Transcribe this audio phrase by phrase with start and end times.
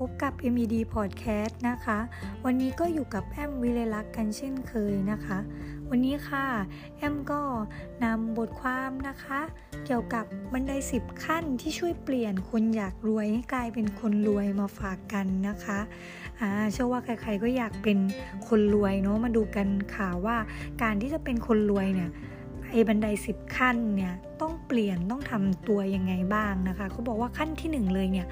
[0.00, 1.98] พบกับ MED Podcast นะคะ
[2.44, 5.38] วันนี้ก็อยู่กับแอมวิเลลักษ์กันเช่นเคยนะคะ
[5.90, 6.46] วันนี้ค่ะ
[6.96, 7.40] แอมก็
[8.04, 9.40] นำบทความนะคะ
[9.86, 15.78] เกี่ยวกับบันได 10 ขั้นที่ช่วยเปลี่ยนคนอยากรวยให้กลายเป็นคนรวยมาฝากกันนะคะ
[16.40, 17.98] อ่าเชื่อว่าใครๆก็อยากเป็น
[18.48, 20.36] คนรวยเนาะมาดูกันค่ะว่า
[20.82, 22.10] การที่จะเป็นคนรวยเนี่ย
[22.70, 28.26] ไอ้บันได 10 ขั้นเนี่ยต้องเปลี่ยนต้องทำตัวยังไงบ้างนะคะเขาบอกว่าขั้นที่ 1 เลยเนี่ย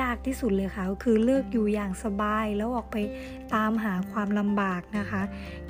[0.00, 2.96] ยากที่สุดเลยค่ะ ก็คือเลิกอยู่อย่างสบายแล้วออกไป
[3.54, 5.22] ตามหาความลำบากนะคะ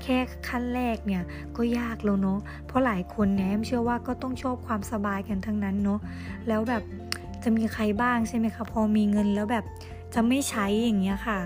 [0.02, 1.23] แค่ขั้นแรกเนี่ย
[1.56, 6.00] ก็ยากแล้วเนาะเพราะหลายคนเนี่ยเชื่อว่าก็ต้องชอบความสบายกันทั้งนั้นเนาะ
[6.48, 6.83] แล้วแบบ
[7.42, 9.64] จะมีใครบ้างใช่ไหมคะพอมีเงินแล้วแบบ
[10.14, 11.38] จะไม่ใช้อย่างเงี้ยค่ะ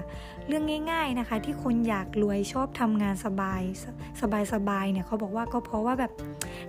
[0.47, 3.63] เรื่องง่าย ๆนะคะ ที่คนอยากรวยชอบทำงานสบาย
[4.21, 6.13] สบายสบายเนี่ยเขาบอกว่าก็เพราะว่าแบบ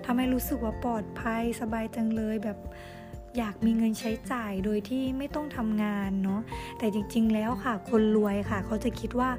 [0.04, 2.58] ทำให้รู้สึกว่าปลอดภัยสบายจังเลยแบบ
[3.38, 6.40] อยากมีเงินใช้จ่ายโดยที่ไม่ต้องทำงานเนาะ
[6.78, 9.30] แต่จริงๆแล้วค่ะ คนรวยค่ะ เขาจะคิดว่า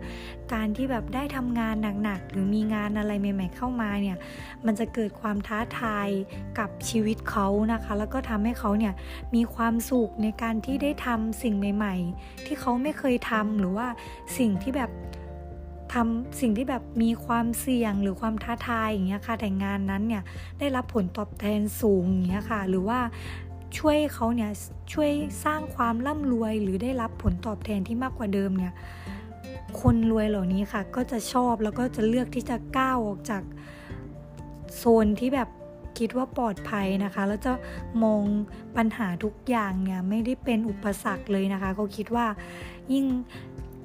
[0.53, 4.17] การที่แบบได้ทำงานหนักๆหรือมีงานอะไรใหม่ ๆ เข้ามาเนี่ย
[4.66, 6.08] มันจะเกิดความท้าทาย
[6.59, 8.94] กับชีวิตเขานะคะ แล้วก็ทำให้เขาเนี่ย
[9.36, 13.88] มีความสุขในการที่ได้ทำสิ่งใหม่ ๆ ที่เขาไม่เคยทำหรือว่า
[14.38, 14.92] สิ่งที่แบบ
[15.94, 20.23] ทำสิ่งที่แบบมีความเสี่ยงหรือความท้าทายอย่างเงี้ยค่ะแต่งานนั้นเนี่ย
[20.59, 23.00] ได้รับผลตอบแทนสูงอย่างเงี้ยค่ะ หรือว่า
[23.77, 24.52] ช่วยเขาเนี่ย
[24.94, 25.11] ช่วย
[25.44, 28.73] สร้างความร่ำรวยหรือได้รับผลตอบแทนที่มากกว่าเดิมเนี่ย
[29.81, 33.44] คนรวยเหล่านี้ค่ะ ก็จะชอบแล้วก็จะเลือกที่จะก้าวออกจาก
[34.75, 35.49] โซนที่แบบ
[35.97, 37.53] คิดว่าปลอดภัยนะคะ แล้วจะ
[38.03, 38.23] มอง
[38.77, 42.27] ปัญหาทุกอย่างเนี่ยไม่ได้เป็นอุปสรรคเลยนะคะเขาคิดว่า
[42.94, 43.05] ยิ่ง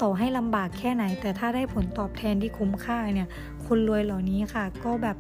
[0.03, 3.29] ต่อให้ลำบากแค่ไหน แต่ถ้าได้ผลตอบแทนที่คุ้มค่าเนี่ย
[3.67, 5.17] คนรวยเหล่านี้ค่ะ ก็แบบ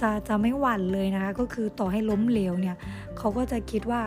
[0.00, 2.76] จะจะไม่หวั่นเลยนะคะ ก็คือต่อให้ล้มเหลวเนี่ย
[3.18, 4.02] เขาก็จะคิดว่า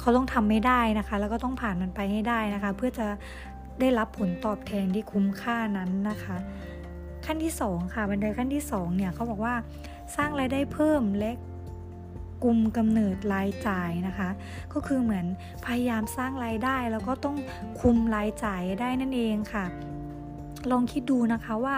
[0.00, 3.06] เขาต้องทำไม่ได้นะคะ แล้วก็ต้องผ่านมันไปให้ได้นะคะ เพื่อจะ
[3.80, 6.36] ได้รับผลตอบแทนที่คุ้มค่านั้นนะคะ
[7.26, 9.54] ขั้นที่ 2 ค่ะ บันไดขั้นที่2เนี่ยเขาบอกว่า
[10.16, 11.30] สร้างรายได้เพิ่มและ
[12.44, 14.28] กลุ่มกำเนิดรายจ่ายนะคะ
[14.72, 15.26] ก็คือเหมือน
[15.66, 17.36] พยายามสร้างรายได้แล้วก็ต้อง
[17.80, 19.64] คุมรายจ่ายได้นั่นเองค่ะ
[20.70, 21.76] ลองคิดดูนะคะว่า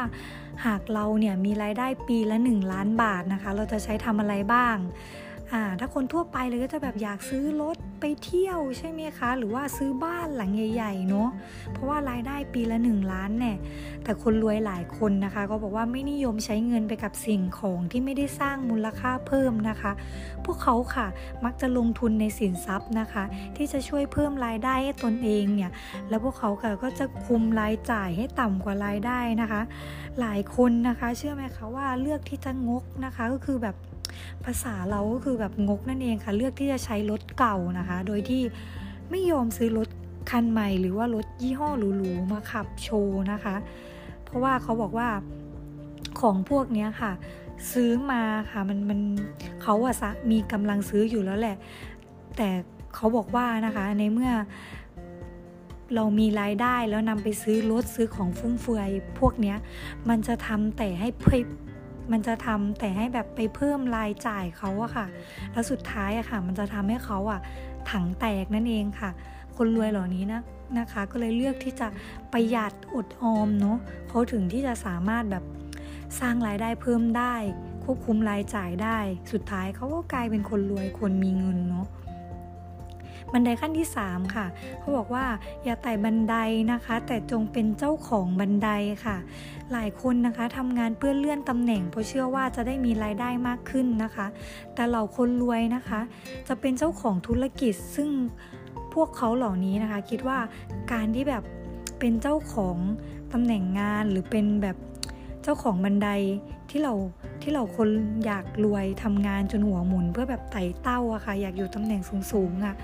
[0.66, 4.76] หากเราเนี่ยมีรายได้ปีละ 1 ล้านบาทนะคะ เราจะใช้ทำอะไรบ้าง
[5.52, 11.28] อ่าถ้าคนทั่วไปเลยก็จะแบบอยากซื้อรถไปเที่ยวใช่ไหมคะ หรือว่าซื้อบ้านหลังใหญ่ๆเนาะ
[11.72, 13.56] เพราะว่ารายได้ปีละ 1 ล้านเนี่ย
[14.04, 19.92] แต่คนรวยหลายคนนะคะ ก็บอกว่าไม่นิยมใช้เงินไปกับสิ่งของที่ไม่ได้สร้างมูลค่าเพิ่มนะคะ
[20.44, 21.06] พวกเขาค่ะ
[21.44, 23.24] มักจะลงทุนในสินทรัพย์นะคะ
[23.56, 25.70] ที่จะช่วยเพิ่มรายได้ให้ตนเองเนี่ย
[26.08, 29.60] แล้วพวกเขาค่ะก็จะคุมรายจ่ายให้ต่ำกว่ารายได้นะคะ
[30.20, 33.76] หลายคนนะคะ เชื่อไหมคะว่าเลือกที่จะงกนะคะก็คือแบบ
[34.44, 38.42] ภาษาเราก็คือแบบงกนั่นเองค่ะ เลือกที่จะใช้รถเก่านะคะ โดยที่
[39.10, 39.88] ไม่ยอมซื้อรถ
[40.30, 43.56] คันใหม่หรือว่ารถยี่ห้อหรูๆมาขับโชว์นะคะ
[44.24, 45.08] เพราะว่าเขาบอกว่า
[46.20, 47.12] ของพวกนี้ค่ะ
[47.72, 49.00] ซื้อมาค่ะมันมัน
[49.62, 49.94] เขาอะ
[50.30, 51.56] มีกำลังซื้ออยู่แล้วแหละ
[52.36, 52.48] แต่
[52.94, 54.30] เขาบอกว่านะคะในเมื่อ
[55.94, 59.54] เรามีรายได้แล้วนำไปซื้อรถซื้อของฟุ่มเฟือยพวกนี้
[60.08, 61.08] มันจะทำแต่ให้
[62.12, 65.06] มันจะทำแต่ให้แบบไปเพิ่มรายจ่ายเขาอะค่ะ
[65.52, 67.40] แล้วสุดท้ายอะค่ะ มันจะทำให้เขาอะ
[67.90, 69.10] ถังแตกนั่นเองค่ะ
[69.56, 70.40] คนรวยเหล่านี้นะ
[70.78, 71.88] นะคะ ก็เลยเลือกที่จะ
[72.32, 75.44] ประหยัดอดออมเนาะเขาถึงที่จะสามารถแบบ
[76.20, 77.34] สร้างรายได้เพิ่มได้
[77.84, 78.98] ควบคุมรายจ่ายได้
[79.32, 81.86] สุดท้ายเขาก็กลายเป็นคนรวยคนมีเงินเนาะ
[83.32, 84.46] บันไดขั้นที่ 3 ค่ะ
[84.80, 85.24] เขาบอกว่า
[85.64, 86.36] อย่าไต่บันได
[86.72, 88.68] นะคะ แต่จงเป็นเจ้าของบันได
[89.04, 89.16] ค่ะ
[89.72, 94.26] หลายคนนะคะทำงานเพื่อเลื่อนตำแหน่ง เพราะเชื่อว่าจะได้มีรายได้มากขึ้นนะคะ
[94.74, 96.00] แต่เหล่าคนรวยนะคะ
[96.48, 98.10] จะเป็นเจ้าของธุรกิจซึ่ง
[98.94, 100.38] พวกเขาเหล่านี้นะคะ คิดว่า
[100.92, 101.42] การที่แบบ
[101.98, 102.76] เป็นเจ้าของ
[103.32, 104.76] ตำแหน่งงานหรือเป็นแบบ
[105.42, 106.08] เจ้าของบันได
[106.70, 106.94] ที่เรา
[107.42, 107.88] ที่เราคน
[108.26, 112.00] อยากรวยทำงานจนหัวหมุน เพื่อแบบไต่เต้าอะค่ะ อยากอยู่ตำแหน่ง
[112.32, 112.74] สูงๆอะ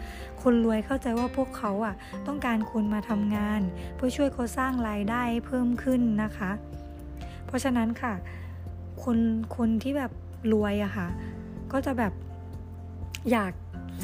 [0.43, 1.95] คนรวยเข้าใจว่าพวกเขาอะ
[2.27, 3.61] ต้องการคนมาทำงาน
[3.97, 6.51] เพื่อช่วยเขาสร้างรายได้เพิ่มขึ้นนะคะ
[7.47, 8.15] เพราะฉะนั้นค่ะ
[9.05, 9.19] คน
[9.57, 10.13] คนที่แบบ
[10.53, 11.09] รวยอะค่ะ
[11.73, 12.13] ก็จะแบบ
[13.33, 13.53] อยาก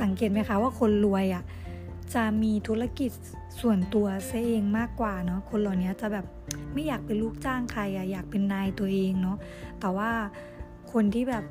[0.02, 1.42] สังเกตไหมคะว่าคนรวยอะ
[2.14, 3.10] จะมีธุรกิจ
[3.60, 6.26] ส่วนตัวซะเองมากกว่าเนาะคนเหล่านี้จะแบบ
[6.72, 9.36] ไม่อยากเป็นลูกจ้างใครอะอยากเป็นนายตัวเองเนาะ
[9.80, 10.10] แต่ว่า
[10.92, 11.44] คนที่แบบ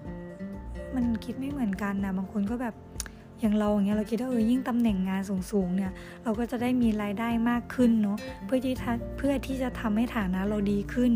[0.95, 2.75] มันคิดไม่เหมือนกันนะบางคนก็แบบ
[3.39, 5.21] อย่างเราอย่างเงี้ยเราคิดว่าเออยิ่งตำแหน่งงาน
[5.51, 5.91] สูงๆเนี่ย
[6.23, 8.75] เราก็จะได้มีรายได้มากขึ้นเนาะเพื่อที่
[9.17, 11.13] เพื่อที่จะทำให้ฐานะเราดีขึ้น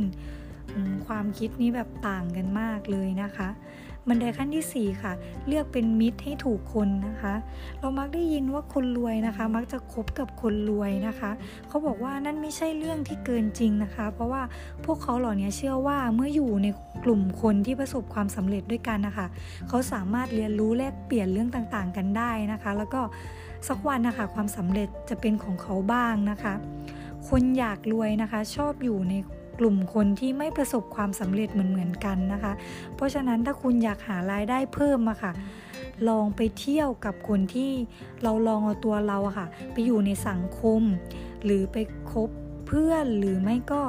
[1.08, 3.50] ความคิดนี้แบบต่างกันมากเลยนะคะ
[4.08, 5.14] บันไดขั้นที่ 4 ค่ะ
[5.48, 7.34] เลือกเป็นมิตรให้ถูกคนนะคะ
[7.80, 11.32] เรามักได้ยินว่าคนรวยนะคะ มักจะคบกับคนรวยนะคะ
[11.68, 14.42] เขาบอกว่านั่นไม่ใช่เรื่องที่เกินจริงนะคะ เพราะว่า
[14.86, 16.68] พวกเขาเหล่านี้เชื่อว่าเมื่ออยู่ใน
[17.04, 19.28] กลุ่มคนที่ประสบความสำเร็จด้วยกันนะคะ
[19.68, 23.02] เขาสามารถเรียนรู้แลกเปลี่ยนเรื่องต่างๆ กันได้นะคะ แล้วก็
[23.68, 26.54] สักวันนะคะความสำเร็จจะเป็นของเขาบ้างนะคะ
[27.30, 29.14] คนอยากรวยนะคะ ชอบอยู่ใน
[29.60, 32.54] กลุ่มคนที่ไม่ประสบความสำเร็จเหมือนเหมือนกันนะคะ
[32.96, 35.32] เพราะฉะนั้นถ้าคุณอยากหารายได้เพิ่มอะค่ะ
[36.10, 37.72] ลองไปเที่ยวกับคนที่
[38.24, 40.82] เราลองเอาตัวเราอะค่ะ ไปอยู่ในสังคม
[41.44, 41.78] หรือไป
[42.12, 42.30] คบ
[42.68, 43.82] เพื่อนหรือไม่ก็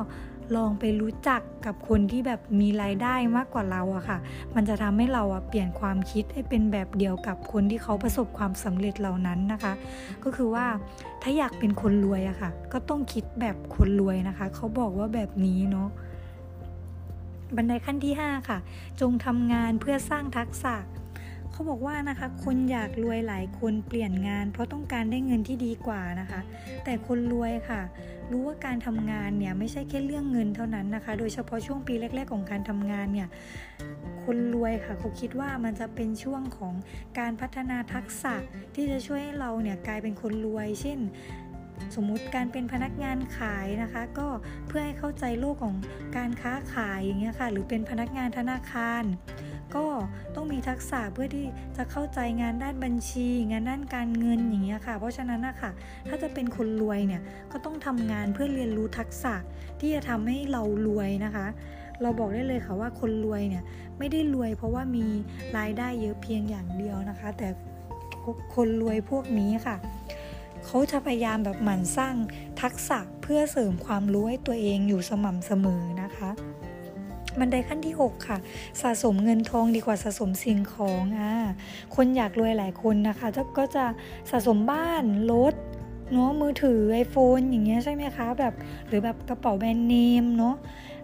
[0.56, 4.18] ลองไปรู้จักกับคนที่แบบมีรายได้มากกว่าเราอะค่ะ
[4.54, 9.72] มันจะทำให้เราอะเปลี่ยนความคิดให้เป็นแบบเดียวกับคนที่เขาประสบความสำเร็จเหล่านั้นนะคะ
[10.24, 10.66] ก็คือว่า
[11.22, 15.88] ถ้าอยากเป็นคนรวยอะค่ะ ก็ต้องคิดแบบคนรวยนะคะ เขาบอกว่าแบบนี้เนาะ
[17.56, 18.58] บันไดขั้นที่ 5 ค่ะ
[19.00, 20.74] จงทำงานเพื่อสร้างทักษะ
[21.54, 26.40] เขาบอกว่านะคะคนอยากรวยหลายคนเปลี่ยนงาน เพราะต้องการได้เงินที่ดีกว่านะคะ
[26.84, 27.80] แต่คนรวยค่ะ
[28.30, 33.28] รู้ว่าการทำงานเนี่ยไม่ใช่แค่เรื่องเงินเท่านั้นนะคะ โดยเฉพาะช่วงปีแรก ๆ ของการทำงานเนี่ย
[34.24, 36.74] คนรวยค่ะเขาคิดว่ามันจะเป็นช่วงของ
[37.18, 38.34] การพัฒนาทักษะ
[38.74, 40.98] ที่จะช่วยให้เราเนี่ยกลายเป็นคนรวย เช่น
[41.94, 44.28] สมมุติการเป็นพนักงานขายนะคะ ก็
[44.68, 45.74] เพื่อให้เข้าใจโลกของ
[46.16, 49.04] การค้าขายอย่างเงี้ยค่ะ หรือเป็นพนักงานธนาคาร
[49.76, 49.86] ก็
[50.34, 55.70] ต้องมีทักษะเพื่อที่จะเข้าใจงานด้านบัญชี งานด้านการเงินอย่างเงี้ยค่ะ เพราะฉะนั้นนะคะ
[56.08, 57.22] ถ้าจะเป็นคนรวยเนี่ย
[57.52, 59.34] ก็ต้องทำงานเพื่อเรียนรู้ทักษะ
[59.80, 61.46] ที่จะทำให้เรารวยนะคะ
[62.02, 63.64] เราบอกได้เลยค่ะว่าคนรวยเนี่ย
[63.98, 65.06] ไม่ได้รวย เพราะว่ามี
[65.58, 67.48] รายได้เยอะเพียงอย่างเดียวนะคะ แต่
[68.54, 69.76] คนรวยพวกนี้ค่ะ
[70.66, 72.14] เขาจะพยายามแบบหมั่นสร้าง
[72.62, 76.30] ทักษะเพื่อเสริมความรู้ให้ตัวเองอยู่สม่ำเสมอนะคะ
[77.40, 78.38] บันไดขั้นที่ 6 ค่ะ
[78.82, 81.32] สะสมเงินทองดีกว่าสะสมสิ่งของอ่า
[81.94, 83.28] คนอยากรวยหลายคนนะคะ
[83.58, 83.84] ก็จะ
[84.30, 85.54] สะสมบ้านรถ
[86.12, 88.54] เนาะมือถือ iPhone อย่างเงี้ยใช่ไหมคะแบบ
[88.88, 90.54] หรือแบบกระเป๋าแบรนด์เนมเนาะ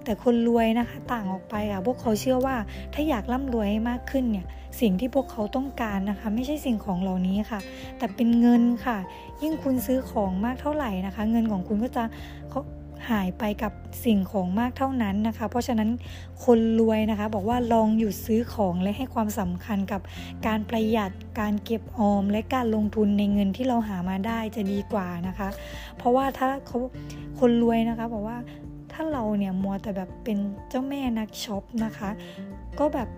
[0.04, 2.56] แต่คนรวยนะคะต่างออกไปค่ะพวกเขาเชื่อว่า
[2.94, 4.46] ถ้าอยากร่ำรวยให้มากขึ้นเนี่ย
[4.80, 7.60] สิ่งที่พวกเขาต้องการนะคะ ไม่ใช่สิ่งของเหล่านี้ค่ะ
[7.98, 8.98] แต่เป็นเงินค่ะ
[9.42, 12.04] ยิ่งคุณซื้อของมากเท่าไหร่นะคะ เงินของคุณก็จะ
[13.08, 13.72] หายไปกับ
[14.04, 15.90] สิ่งของมากเท่านั้นนะคะ เพราะฉะนั้น
[16.44, 20.00] คนรวยนะคะ บอกว่าลองหยุดซื้อของและให้ความสำคัญกับ
[20.46, 21.10] การประหยัด
[21.40, 25.48] การเก็บออม และการลงทุนในเงินที่เราหามาได้จะดีกว่านะคะ
[25.96, 26.78] เพราะว่าถ้าเขา
[27.40, 28.38] คนรวยนะคะบอกว่า
[28.92, 30.38] ถ้าเราเนี่ยมัวแต่แบบเป็น
[30.68, 32.10] เจ้าแม่นักช็อปนะคะ
[32.78, 33.08] ก็แบบ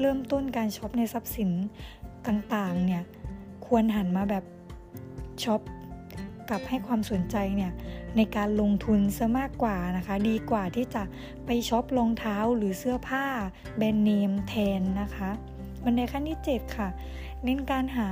[0.00, 1.50] เริ่มต้นการช็อปในทรัพย์สิน
[2.26, 3.02] ต่างๆเนี่ย
[3.66, 4.44] ควรหันมาแบบ
[5.42, 5.60] ช็อป
[6.50, 7.72] กับให้ความสนใจเนี่ย
[8.16, 11.02] ในการลงทุนซะมากกว่านะคะ ดีกว่าที่จะ
[11.46, 13.26] ไปช็อปรองเท้าหรือเสื้อผ้า
[13.76, 15.30] แบรนด์เนมแทนนะคะ
[15.84, 16.88] บันไดขั้นที่ 7 ค่ะ
[17.44, 18.08] เน้นการหา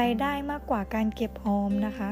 [0.00, 2.10] รายได้มากกว่าการเก็บออมนะคะ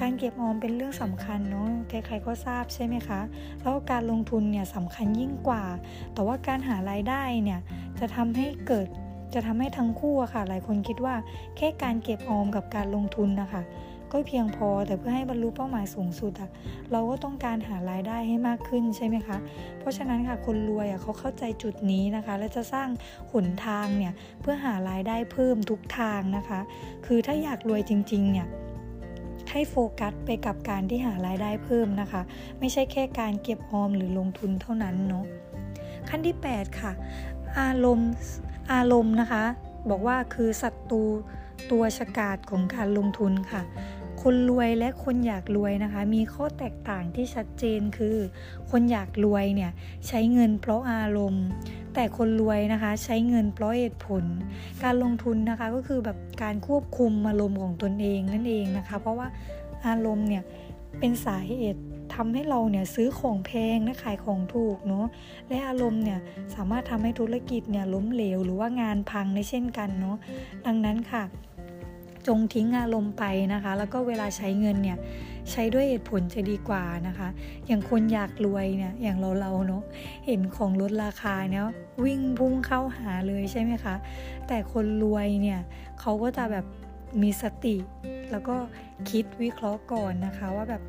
[0.00, 3.20] การเก็บออมเป็นเรื่องสำคัญเนาะใครๆก็ทราบใช่ไหมคะ
[3.62, 5.64] แล้วการลงทุนเนี่ยสำคัญยิ่งกว่า
[6.14, 7.60] แต่ว่าการหารายได้เนี่ย
[7.98, 8.86] จะทำให้เกิด
[9.34, 11.14] จะทำให้ทั้งคู่อะค่ะ หลายคนคิดว่า
[11.56, 13.62] แค่การเก็บออมกับการลงทุนนะคะ
[14.12, 16.50] ก็เพียงพอแต่เพื่อให้บรรลุเป้าหมายสูงสุดอะ
[16.92, 19.36] เราก็ต้องการหารายได้ให้มากขึ้นใช่ไหมคะ
[19.78, 22.88] เพราะฉะนั้นค่ะคนรวยอะเขาเข้าใจจุดนี้นะคะ และจะสร้าง
[23.32, 26.60] หนทางเนี่ยเพื่อหารายได้เพิ่มทุกทางนะคะ
[27.06, 28.48] คือถ้าอยากรวยจริงๆเนี่ย
[29.50, 32.22] ให้โฟกัสไปกับการที่หารายได้เพิ่มนะคะ
[32.58, 35.24] ไม่ใช่แค่การเก็บออมหรือลงทุนเท่านั้นเนาะ
[36.08, 36.92] ขั้นที่ 8 ค่ะ
[37.60, 38.10] อารมณ์
[38.72, 39.44] อารมณ์นะคะ
[39.90, 41.02] บอกว่าคือศัตรู
[41.70, 43.62] ตัวฉกาจของการลงทุนค่ะ
[44.22, 48.16] คนรวยและคนอยากรวยนะคะ มีข้อแตกต่างที่ชัดเจนคือ
[48.70, 49.70] คนอยากรวยเนี่ย
[50.08, 51.46] ใช้เงินเพราะอารมณ์
[51.94, 54.24] แต่คนรวยนะคะใช้เงินเพราะเหตุผล
[54.82, 59.28] การลงทุนนะคะก็คือแบบการควบคุมอารมณ์ของตนเองนั่นเองนะคะ เพราะว่า
[59.86, 60.42] อารมณ์เนี่ย
[60.98, 61.80] เป็นสาเหตุ
[62.14, 65.06] ทำให้เราเนี่ยซื้อของแพงและขายของถูกเนาะ
[65.48, 66.18] และอารมณ์เนี่ย
[66.54, 70.16] สามารถทำให้ธุรกิจเนี่ยล้มเหลว หรือว่างานพังในเช่นกันเนาะ
[70.66, 71.22] ดังนั้นค่ะ
[72.26, 74.98] จงทิ้งอารมณ์ไปนะคะ แล้วก็เวลาใช้เงินเนี่ย
[75.50, 77.28] ใช้ด้วยเหตุผลจะดีกว่านะคะ
[77.66, 79.82] อย่างคนอยากรวยเนี่ยอย่างเราเราเนาะ
[80.26, 81.64] เห็นของลดราคาเนี่ย
[82.04, 83.94] วิ่งพุ่งเข้าหาเลยใช่ไหมคะ
[84.48, 85.60] แต่คนรวยเนี่ย
[86.00, 86.66] เขาก็จะแบบ
[87.22, 87.76] มีสติ
[88.30, 88.56] แล้วก็
[89.10, 90.82] คิดวิเคราะห์ก่อนนะคะ ว่าแบบ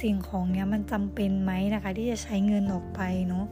[0.00, 3.44] สิ่งของเนี้ยมันจำเป็นไหมนะคะ ที่จะใช้เงินออกไปเนาะ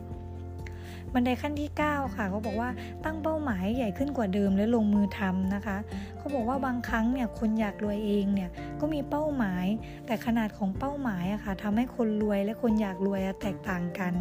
[1.15, 2.71] บันไดขั้นที่ 9 ค่ะเขาบอกว่า
[3.05, 5.77] ตั้งเป้าหมายใหญ่ขึ้นกว่าเดิมและลงมือทำนะคะ
[6.19, 8.51] เขาบอกว่าบางครั้งเนี่ยคนอยากรวยเองเนี่ย
[8.81, 9.67] ก็มีเป้าหมาย
[10.07, 14.15] แต่ขนาดของเป้าหมายอะค่ะทำให้คนรวยและคนอยากรวยแตกต่างกัน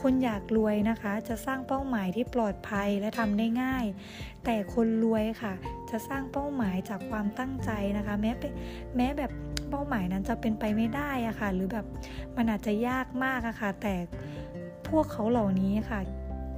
[0.00, 3.84] คนอยากรวยนะคะ จะสร้างเป้าหมายที่ปลอดภัยและทำได้ง่าย
[4.44, 5.54] แต่คนรวยค่ะ
[5.90, 8.30] จะสร้างเป้าหมายจากความตั้งใจนะคะ แม้
[8.96, 9.30] แม้แบบ
[9.70, 11.86] เป้าหมายนั้นจะเป็นไปไม่ได้อะค่ะ หรือแบบ
[12.36, 13.94] มันอาจจะยากมากอะค่ะ แต่
[14.88, 16.00] พวกเขาเหล่านี้ค่ะ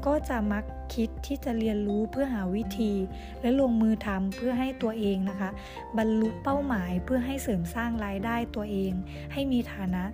[0.06, 2.92] ก็จะมักคิดที่จะเรียนรู้เพื่อหาวิธี
[3.40, 5.50] และลงมือทำเพื่อให้ตัวเองนะคะ
[5.98, 8.92] บรรลุเป้าหมายเพื่อให้เสริมสร้างรายได้ตัวเอง
[9.32, 10.04] ให้มีฐานะ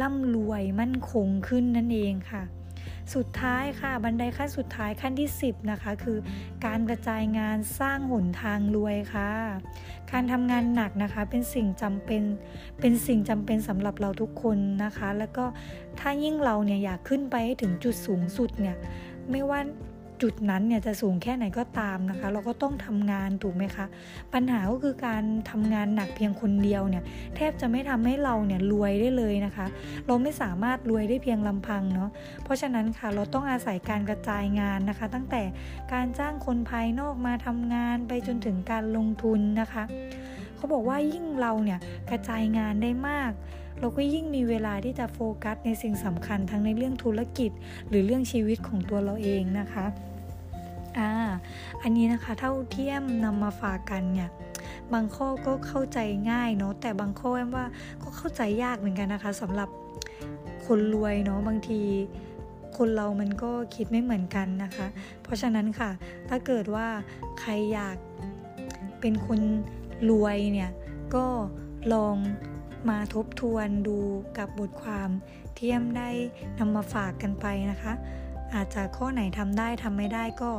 [0.00, 2.44] ร่ำรวยมั่นคงขึ้นนั่นเองค่ะ
[3.14, 6.18] สุดท้ายค่ะ บันไดขั้นสุดท้ายขั้นที่ 10 นะคะ คือ
[6.66, 9.30] การกระจายงานสร้างหนทางรวยค่ะ
[10.12, 12.22] การทำงานหนักนะคะเป็นสิ่งจำเป็น
[12.80, 15.44] เป็นสิ่งจำเป็นสำหรับเราทุกคนนะคะ แล้วก็
[16.00, 18.76] ถ้ายิ่งเราเนี่ยอยากขึ้นไปให้ถึงจุดสูงสุดเนี่ย
[19.30, 19.60] ไม่ว่า
[20.22, 23.86] จุดนั้นเนี่ยจะสูงแค่ไหนก็ตามนะคะ เราก็ต้องทำงานถูกไหมคะ
[24.34, 27.04] ปัญหาก็คือการทำงานหนักเพียงคนเดียวเนี่ย
[27.36, 29.66] แทบจะไม่ทำให้เราเนี่ยรวยได้เลยนะคะ
[30.06, 32.10] เราไม่สามารถรวยได้เพียงลำพังเนาะ
[32.44, 35.42] เพราะฉะนั้นค่ะเราต้องอาศัยการกระจายงานนะคะ ตั้งแต่
[35.92, 39.84] การจ้างคนภายนอกมาทำงานไปจนถึงการลงทุนนะคะ
[40.58, 43.32] เขาบอกว่ายิ่งเราเนี่ยกระจายงานได้มาก
[43.80, 47.50] เราก็ยิ่งมีเวลาที่จะโฟกัสในสิ่งสำคัญทั้งในเรื่องธุรกิจ
[47.88, 49.86] หรือเรื่องชีวิตของตัวเราเองนะคะ
[50.98, 51.10] อ่า
[51.82, 54.30] อันนี้นะคะเท่าเทียมนำมาฝากกันเนี่ย
[54.92, 55.98] บางข้อก็เข้าใจ
[56.30, 57.66] ง่ายเนาะแต่บางข้อแอมว่า
[58.02, 59.68] ก็เข้าใจยากเหมือนกันนะคะสำหรับ
[60.66, 61.80] คนรวยเนาะบางที
[62.76, 64.86] คนเรามันก็คิดไม่เหมือนกันนะคะ
[65.22, 65.90] เพราะฉะนั้นค่ะ
[66.28, 66.86] ถ้าเกิดว่า
[67.40, 67.96] ใครอยาก
[69.00, 69.40] เป็นคน
[70.10, 70.70] รวยเนี่ย
[71.14, 71.26] ก็
[71.92, 72.16] ลอง
[72.88, 73.98] มาทบทวนดู
[74.38, 75.08] กับบทความ
[75.54, 76.10] เที่ยมได้
[76.58, 77.92] นำมาฝากกันไปนะคะ
[78.54, 80.52] อาจจะข้อไหนทำได้ทำไม่ได้ก็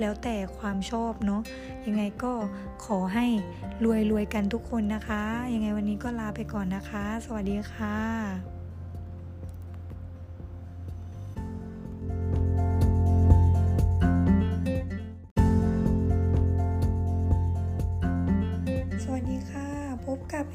[0.00, 1.42] แล้วแต่ความชอบเนาะ
[1.86, 2.32] ยังไงก็
[2.84, 3.26] ขอให้
[3.84, 5.22] รวยรวยกันทุกคนนะคะ
[5.54, 8.55] ยังไงวันนี้ก็ลาไปก่อนนะคะ สวัสดีค่ะ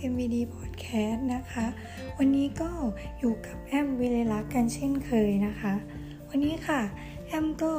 [0.09, 1.65] MVD Podcast นะคะ
[2.17, 2.69] วันนี้ก็
[3.19, 5.73] อยู่กับแอมวิเลลักกันเช่นเคยนะคะ
[6.29, 6.81] วันนี้ค่ะ
[7.27, 7.73] แอมก็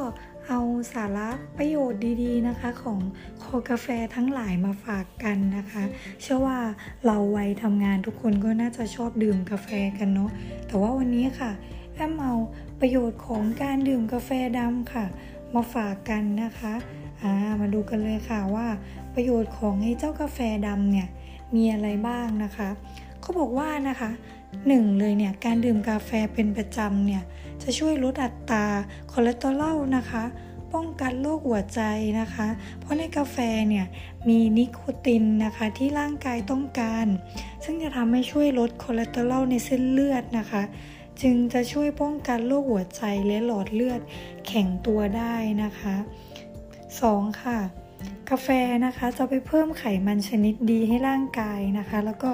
[0.49, 0.61] เอา
[0.93, 2.99] สาระประโยชน์ดีๆนะคะ ของ
[3.45, 5.83] คกาแฟทั้งหลายมาฝากกันนะคะ
[6.23, 6.61] เชื่อว่า
[7.07, 10.31] เราวัยทำงานทุกคนก็น่าจะชอบดื่มกาแฟกันเนาะ
[10.67, 11.51] แต่ว่าวันนี้ค่ะ
[11.95, 12.35] แอมเอา
[12.81, 15.05] ประโยชน์ของการดื่มกาแฟดำค่ะ
[15.55, 18.67] มาฝากกันนะคะามาดูกันเลยค่ะว่า
[19.15, 21.09] ประโยชน์ของไอ้เจ้ากาแฟดำเนี่ย
[21.55, 22.69] มีอะไรบ้างนะคะ
[23.21, 24.11] เขาบอกว่านะคะ
[24.67, 27.23] หนึ่งเลยเนี่ยการดื่มกาแฟเป็นประจำเนี่ย
[27.63, 28.67] จะช่วยลดอัตรา
[29.11, 30.25] คอเลสเตอรอลนะคะ
[30.73, 31.81] ป้องกันโรคหัวใจ
[32.21, 32.49] นะคะ
[32.81, 33.37] เพราะในกาแฟ
[33.69, 33.87] เนี่ย
[34.29, 37.07] มีนิโคตินนะคะที่ร่างกายต้องการ
[37.65, 40.63] ซึ่งจะทำให้ช่วยลดคอเลสเตอรอลในเส้นเลือดนะคะ
[41.23, 44.01] จึงจะช่วยป้องกันโรคหัวใจและหลอดเลือด
[44.47, 45.95] แข็งตัวได้นะคะ
[46.69, 47.43] 2.
[47.43, 47.59] ค่ะ
[48.31, 48.49] กาแฟ
[48.87, 52.31] นะคะจะไปเพิ่มไขมันชนิดดีให้ร่างกายนะคะ แล้วก็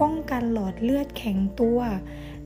[0.00, 1.80] ป้องกันหลอดเลือดแข็งตัว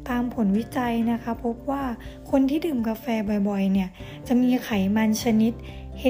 [0.09, 1.85] ตามผลวิจัยนะคะ พบว่า
[2.30, 3.06] คนที่ดื่มกาแฟ
[3.49, 3.88] บ่อยๆ เนี่ย
[4.26, 5.52] จะมีไขมันชนิด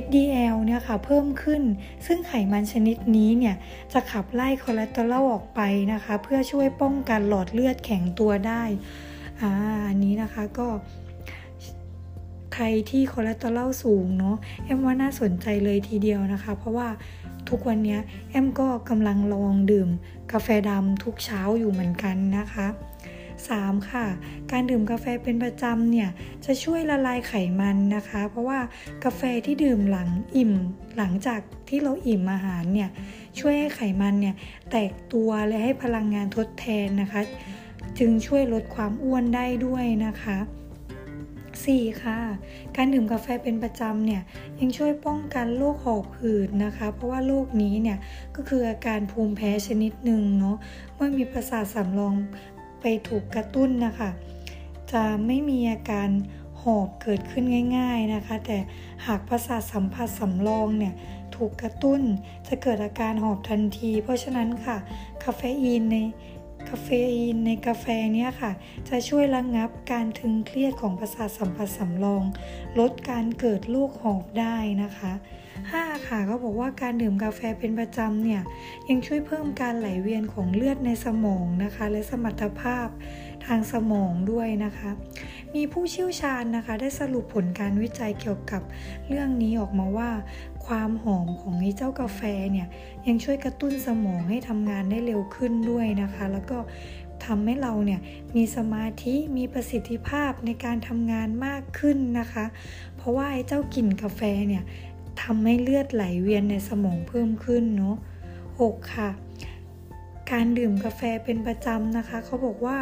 [0.04, 1.62] HDL เนี่ยค่ะเพิ่มขึ้น
[2.06, 3.56] ซึ่งไขมันชนิดนี้เนี่ย
[3.92, 5.60] จะขับไล่คอเลสเตอรอลออกไป
[5.92, 8.62] นะคะ เพื่อช่วยป้องกันหลอดเลือดแข็งตัวได้
[9.40, 9.50] อ่า
[9.88, 10.68] อันนี้นะคะก็
[12.54, 16.88] ใครที่คอเลสเตอรอลสูงเนาะแอมว่าน่าสนใจเลยทีเดียวนะคะ เพราะว่า
[17.48, 17.98] ทุกวันนี้
[18.30, 19.88] แอมก็กำลังลองดื่ม
[20.32, 22.66] กาแฟดำทุกเช้าอยู่เหมือนกันนะคะ
[23.28, 23.90] 3.
[23.90, 24.06] ค่ะ
[24.50, 26.08] การดื่มกาแฟเป็นประจำเนี่ย
[26.44, 28.60] จะช่วยละลายไขมันนะคะ เพราะว่า
[29.04, 30.52] กาแฟที่ดื่มหลังอิ่ม
[30.96, 32.90] หลังจากที่เราอิ่มอาหารเนี่ย
[33.38, 34.34] ช่วยให้ไขมันเนี่ย
[34.70, 37.20] แตกตัวและให้พลังงานทดแทนนะคะ
[37.98, 40.38] จึงช่วยลดความอ้วนได้ด้วยนะคะ
[41.74, 42.02] 4.
[42.02, 42.18] ค่ะ
[42.76, 44.22] การดื่มกาแฟเป็นประจำเนี่ย
[44.60, 47.98] ยังช่วยป้องกันโรคหอบหืดนะคะ เพราะว่าโรคนี้เนี่ย
[48.36, 50.56] ก็คืออาการภูมิแพ้ชนิดหนึ่งเนาะ
[50.94, 52.14] เมื่อมีประสาทสำรอง
[52.80, 54.10] ไปถูกกระตุ้นนะคะ
[54.92, 56.08] จะไม่มีอาการ
[56.62, 57.44] หอบเกิดขึ้น
[57.78, 58.58] ง่ายๆนะคะ แต่
[59.06, 60.94] หากประสาทสัมผัสสำรองเนี่ย
[61.36, 62.00] ถูกกระตุ้น
[62.48, 64.76] จะเกิดอาการหอบทันที เพราะฉะนั้นค่ะ
[65.22, 68.52] คาเฟอีนในาเฟอีนในกาแฟเนี่ยค่ะ
[68.88, 72.22] จะช่วยระงงับการทึงเครียดของประสาทสัมผัสสำรอง
[72.78, 75.12] ลดการเกิดโรคหอบได้นะคะ
[75.60, 78.42] 5 ค่ะเขาบอกว่าการดื่มกาแฟเป็นประจำเนี่ย
[78.88, 82.88] ยังช่วยเพิ่มการไหลเวียนของเลือดในสมองนะคะ และสมรรถภาพ
[83.46, 84.90] ทางสมองด้วยนะคะ
[85.54, 88.62] มีผู้เชี่ยวชาญนะคะ ได้สรุปผลการวิจัยเกี่ยวกับ
[89.08, 90.10] เรื่องนี้ออกมาว่า
[90.66, 92.20] ความหอมของไอ้เจ้ากาแฟ
[92.52, 92.68] เนี่ย
[93.06, 96.58] ยังช่วยกระตุ้นสมองให้ทำงานได้เร็วขึ้นด้วยนะคะ แล้วก็
[97.24, 98.00] ทำให้เราเนี่ย
[98.36, 102.44] มีสมาธิมีประสิทธิภาพในการทำงานมากขึ้นนะคะ
[102.96, 104.62] เพราะว่าไอ้เจ้ากลิ่นกาแฟเนี่ย
[105.22, 107.96] ทำให้เลือดไหลเวียนในสมองเพิ่มขึ้นเนาะ
[108.42, 109.10] 6 ค่ะ
[110.32, 112.78] การดื่มกาแฟเป็นประจำนะคะ เขาบอกว่า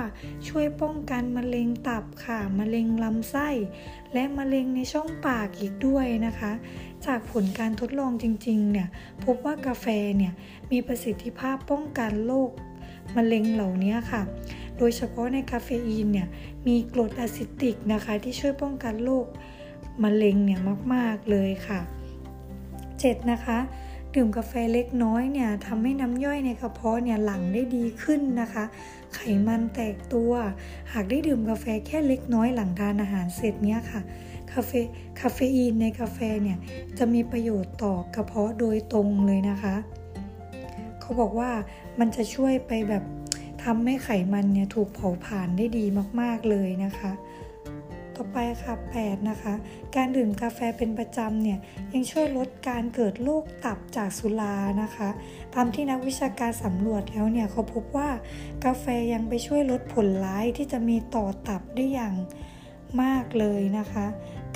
[0.49, 3.49] ช่วยป้องกันมะเร็งตับค่ะ มะเร็งลำไส้
[4.13, 6.53] และมะเร็งในช่องปากอีกด้วยนะคะ
[7.07, 8.89] จากผลการทดลองจริงๆเนี่ย
[9.25, 10.33] พบว่ากาแฟเนี่ย
[10.71, 12.51] มีประสิทธิภาพป้องกันโรค
[13.17, 14.23] มะเร็งเหล่านี้ค่ะ
[14.79, 16.29] โดยเฉพาะในคาเฟอีนเนี่ย
[16.67, 19.27] มีกรดอะซิติกนะคะที่ช่วยป้องกันโรค
[20.03, 20.61] มะเร็งเนี่ย
[20.95, 21.81] มากๆเลยค่ะ
[22.55, 23.31] 7.
[23.33, 23.59] นะคะ
[24.15, 28.65] ดื่มกาแฟเล็กน้อยเนี่ยทำให้น้ำย่อยในกระเพาะเนี่ยหลั่งได้ดีขึ้นนะคะ
[29.15, 30.33] ไขมันแตกตัว
[30.93, 34.01] หากได้ดื่มกาแฟแค่เล็กน้อยหลังทานอาหารเสร็จเนี่ยค่ะ
[34.53, 34.73] คาเฟ
[35.21, 36.59] คาเฟอีนในกาแฟเนี่ย
[36.99, 39.75] จะมีประโยชน์ต่อกระเพาะโดยตรงเลยนะคะ
[41.01, 41.51] เขาบอกว่า
[41.99, 43.05] มันจะช่วยไปแบบ
[43.65, 45.85] ทำให้ไขมันเนี่ยถูกเผาผลาญได้ดี
[46.21, 47.13] มากๆเลยนะคะ
[48.17, 49.55] ต่อไปค่ะ 8 นะคะ
[49.97, 51.59] การดื่มกาแฟเป็นประจำเนี่ย
[51.95, 55.09] ยังช่วยลดการเกิดโรคตับจากสุรานะคะ
[55.55, 58.11] ตามที่นักวิชาการสำรวจแล้วเนี่ยเขาพบว่า
[58.65, 62.15] กาแฟยังไปช่วยลดผลร้ายที่จะมีต่อตับได้อย่าง
[63.03, 64.07] มากเลยนะคะ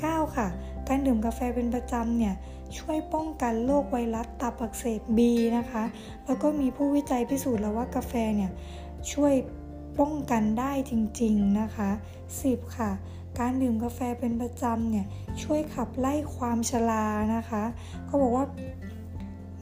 [0.05, 0.47] 9 ค่ะ
[0.87, 2.35] การดื่มกาแฟเป็นประจำเนี่ย
[2.77, 5.83] ช่วยป้องกันโรคไวรัสตับอักเสบบีนะคะ
[6.25, 8.51] แล้วก็มีผู้วิจัยพิสูจน์แล้วว่ากาแฟเนี่ย
[9.13, 9.33] ช่วย
[9.99, 11.89] ป้องกันได้จริงๆนะคะ
[12.37, 12.91] 10 ค่ะ
[13.39, 15.05] การดื่มกาแฟเป็นประจำเนี่ย
[15.43, 17.63] ช่วยขับไล่ความชรานะคะ
[18.05, 18.45] เขาบอกว่า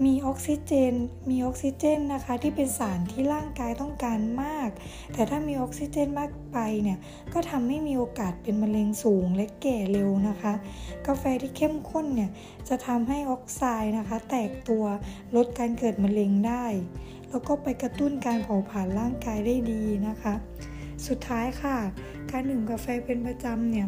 [0.04, 0.94] มีออกซิเจน
[1.30, 4.70] มีออกซิเจนนะคะที่เป็นสารที่ร่างกายต้องการมาก
[5.14, 6.98] แต่ถ้ามีออกซิเจนมากไปเนี่ย
[7.34, 10.54] ก็ทำให้มีโอกาสเป็นมะเร็งสูงและแก่เร็วนะคะ
[11.08, 12.30] กาแฟที่เข้มข้นเนี่ย
[12.70, 14.86] จะทำให้ออกไซด์นะคะ แตกตัว
[15.36, 16.66] ลดการเกิดมะเร็งได้
[17.30, 20.34] แล้วก็ไปกระตุ้นการเผาผลาญร่างกายได้ดีนะคะ
[21.08, 21.78] สุดท้ายค่ะ
[22.32, 23.88] การดื่มกาแฟเป็นประจำเนี่ย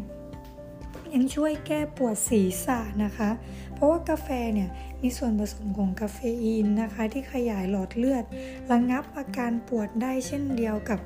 [1.14, 3.30] ยังช่วยแก้ปวดศีรษะนะคะ
[3.77, 4.69] เพราะว่ากาแฟเนี่ย
[5.01, 8.24] มีส่วนผสมของคาเฟอีนนะคะ ที่ขยายหลอดเลือด
[8.72, 11.00] ระงงับอาการปวดได้เช่นเดียวกับ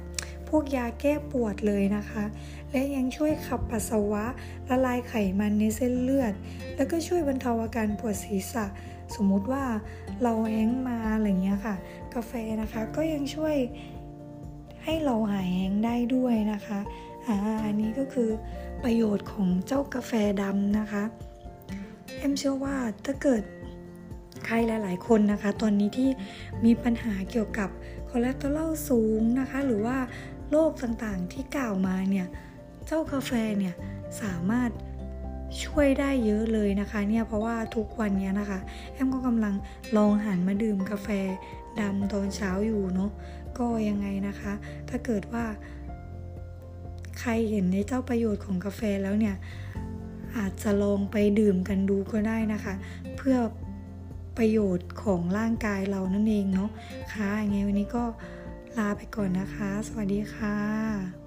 [0.50, 2.24] พวกยาแก้ปวดเลยนะคะ
[2.72, 4.26] และยังช่วยขับปัสสาวะ
[4.70, 6.34] ละลายไขมันในเส้นเลือด
[6.76, 8.66] แล้วก็ช่วยบรรเทาอาการปวดศีรษะ
[9.16, 9.64] สมมุติว่า
[10.22, 11.76] เราแห้งมาอะไรเงี้ยค่ะ
[12.16, 13.56] กาแฟนะคะก็ยังช่วย
[14.84, 16.80] ให้เราหายแฮงก์ได้ด้วยนะคะ
[17.28, 18.30] อ่าอันนี้ก็คือ
[18.84, 21.04] ประโยชน์ของเจ้ากาแฟดำนะคะ
[22.22, 23.42] เอ็มเชื่อว่าถ้าเกิด
[24.46, 26.10] ใครหลาย ๆ คนนะคะ ตอนนี้ที่
[26.66, 27.70] มีปัญหาเกี่ยวกับ
[28.10, 29.98] คอเลสเตอรอลสูงนะคะ หรือว่า
[30.52, 32.28] โรคต่างๆที่กล่าวมาเนี่ย
[32.88, 33.76] เจ้ากาแฟเนี่ย
[34.22, 34.70] สามารถ
[35.64, 38.60] ช่วยได้เยอะเลยนะคะเนี่ยเพราะว่าทุกวันนี้นะคะ
[38.94, 39.56] แอมก็กำลัง
[39.98, 41.08] ลองหันมาดื่มกาแฟ
[41.80, 43.12] ดำตอนเช้าอยู่เนาะ
[43.58, 44.54] ก็ยังไงนะคะ
[44.90, 45.46] ถ้าเกิดว่า
[47.20, 49.36] ใครเห็นในเจ้าประโยชน์ของกาแฟแล้วเนี่ย
[50.38, 52.74] อาจจะลองไปดื่มกันดูก็ได้นะคะ
[53.18, 53.38] เพื่อ
[54.38, 56.70] ประโยชน์ของร่างกายเรานั่นเองเนาะ
[57.14, 58.04] ค่ะยังไงวันนี้ก็
[58.78, 61.21] ลาไปก่อนนะคะ สวัสดีค่ะ